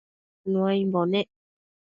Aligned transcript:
Nuaimbo 0.51 1.01
nec 1.11 1.29